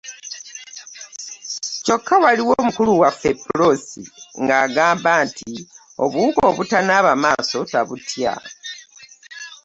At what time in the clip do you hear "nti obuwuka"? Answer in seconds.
5.27-6.41